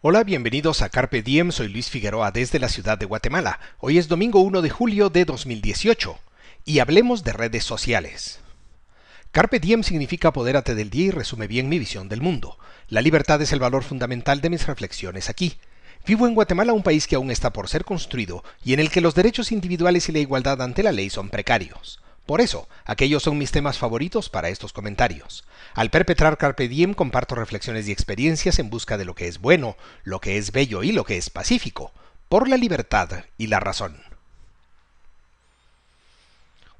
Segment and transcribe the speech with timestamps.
[0.00, 3.58] Hola, bienvenidos a Carpe Diem, soy Luis Figueroa desde la ciudad de Guatemala.
[3.80, 6.16] Hoy es domingo 1 de julio de 2018
[6.64, 8.38] y hablemos de redes sociales.
[9.32, 12.58] Carpe Diem significa apodérate del día y resume bien mi visión del mundo.
[12.88, 15.58] La libertad es el valor fundamental de mis reflexiones aquí.
[16.06, 19.00] Vivo en Guatemala, un país que aún está por ser construido y en el que
[19.00, 22.00] los derechos individuales y la igualdad ante la ley son precarios.
[22.28, 25.44] Por eso, aquellos son mis temas favoritos para estos comentarios.
[25.72, 29.78] Al perpetrar Carpe Diem comparto reflexiones y experiencias en busca de lo que es bueno,
[30.04, 31.90] lo que es bello y lo que es pacífico,
[32.28, 34.02] por la libertad y la razón.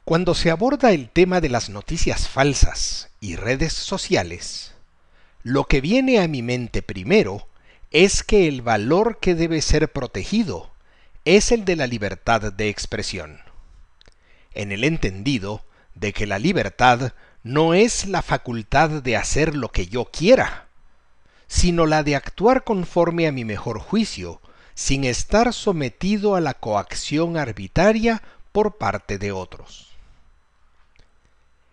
[0.05, 4.75] Cuando se aborda el tema de las noticias falsas y redes sociales,
[5.45, 7.49] lo que viene a mi mente primero
[7.91, 10.71] es que el valor que debe ser protegido
[11.25, 13.48] es el de la libertad de expresión
[14.59, 17.13] en el entendido de que la libertad
[17.45, 20.67] no es la facultad de hacer lo que yo quiera,
[21.47, 24.43] sino la de actuar conforme a mi mejor juicio,
[24.75, 29.91] sin estar sometido a la coacción arbitraria por parte de otros.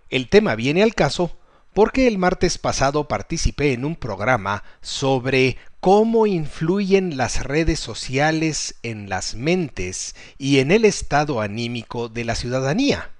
[0.09, 1.35] El tema viene al caso
[1.73, 9.07] porque el martes pasado participé en un programa sobre cómo influyen las redes sociales en
[9.07, 13.11] las mentes y en el estado anímico de la ciudadanía.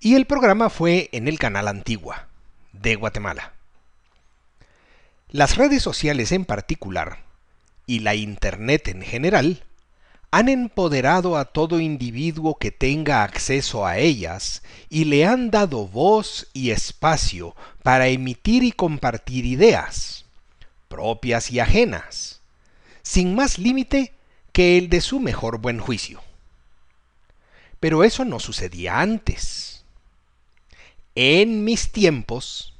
[0.00, 2.28] Y el programa fue en el canal Antigua,
[2.72, 3.52] de Guatemala.
[5.28, 7.18] Las redes sociales en particular,
[7.86, 9.62] y la Internet en general,
[10.30, 16.48] han empoderado a todo individuo que tenga acceso a ellas y le han dado voz
[16.54, 20.24] y espacio para emitir y compartir ideas
[20.88, 22.40] propias y ajenas,
[23.02, 24.14] sin más límite
[24.52, 26.20] que el de su mejor buen juicio.
[27.78, 29.84] Pero eso no sucedía antes.
[31.14, 32.74] En mis tiempos,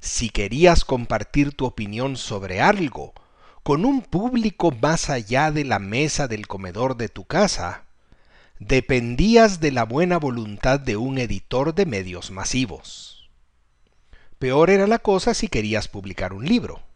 [0.00, 3.12] si querías compartir tu opinión sobre algo
[3.62, 7.84] con un público más allá de la mesa del comedor de tu casa,
[8.58, 13.28] dependías de la buena voluntad de un editor de medios masivos.
[14.38, 16.87] Peor era la cosa si querías publicar un libro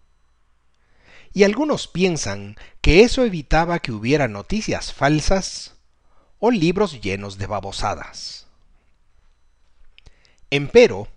[1.33, 5.75] y algunos piensan que eso evitaba que hubiera noticias falsas
[6.39, 8.47] o libros llenos de babosadas.
[10.51, 11.09] Empero,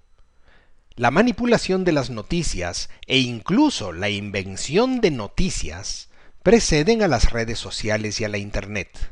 [0.96, 6.08] la manipulación de las noticias e incluso la invención de noticias
[6.42, 9.12] preceden a las redes sociales y a la Internet.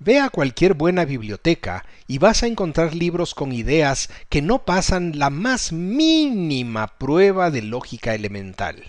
[0.00, 5.16] Ve a cualquier buena biblioteca y vas a encontrar libros con ideas que no pasan
[5.16, 8.82] la más mínima prueba de lógica elemental.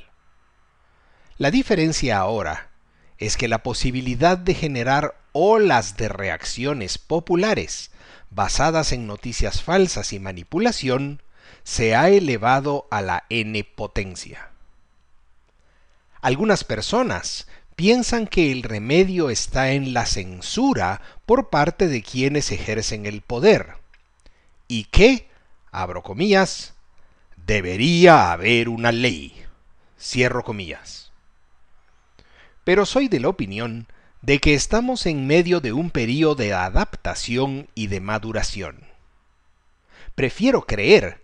[1.39, 2.69] La diferencia ahora
[3.17, 7.89] es que la posibilidad de generar olas de reacciones populares
[8.29, 11.23] basadas en noticias falsas y manipulación
[11.63, 14.51] se ha elevado a la n potencia.
[16.21, 23.07] Algunas personas piensan que el remedio está en la censura por parte de quienes ejercen
[23.07, 23.77] el poder
[24.67, 25.29] y que,
[25.71, 26.75] abro comillas,
[27.37, 29.33] debería haber una ley,
[29.97, 31.03] cierro comillas
[32.63, 33.87] pero soy de la opinión
[34.21, 38.85] de que estamos en medio de un período de adaptación y de maduración.
[40.15, 41.21] Prefiero creer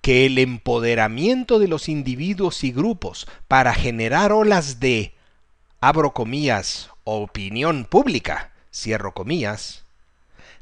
[0.00, 5.14] que el empoderamiento de los individuos y grupos para generar olas de,
[5.80, 9.84] abro comillas, opinión pública, cierro comillas,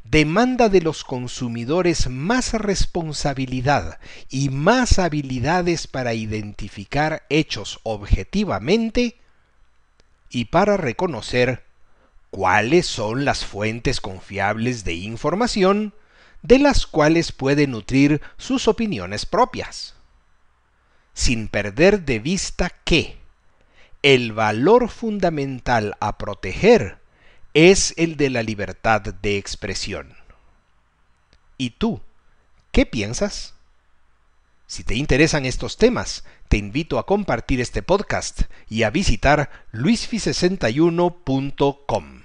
[0.04, 9.16] demanda de los consumidores más responsabilidad y más habilidades para identificar hechos objetivamente
[10.30, 11.64] y para reconocer
[12.30, 15.94] cuáles son las fuentes confiables de información
[16.42, 19.94] de las cuales puede nutrir sus opiniones propias,
[21.14, 23.18] sin perder de vista que
[24.02, 26.98] el valor fundamental a proteger
[27.54, 30.16] es el de la libertad de expresión.
[31.56, 32.00] ¿Y tú,
[32.70, 33.54] qué piensas?
[34.68, 42.17] Si te interesan estos temas, te invito a compartir este podcast y a visitar luisfi61.com.